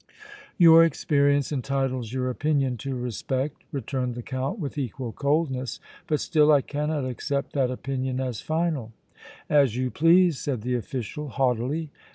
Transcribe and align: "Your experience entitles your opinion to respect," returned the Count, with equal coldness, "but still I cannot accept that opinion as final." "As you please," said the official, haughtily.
"Your 0.57 0.83
experience 0.83 1.51
entitles 1.51 2.11
your 2.11 2.31
opinion 2.31 2.75
to 2.77 2.95
respect," 2.95 3.63
returned 3.71 4.15
the 4.15 4.23
Count, 4.23 4.57
with 4.57 4.75
equal 4.75 5.11
coldness, 5.11 5.79
"but 6.07 6.19
still 6.19 6.51
I 6.51 6.61
cannot 6.61 7.05
accept 7.05 7.53
that 7.53 7.69
opinion 7.69 8.19
as 8.19 8.41
final." 8.41 8.93
"As 9.47 9.77
you 9.77 9.91
please," 9.91 10.39
said 10.39 10.63
the 10.63 10.73
official, 10.73 11.27
haughtily. 11.29 11.91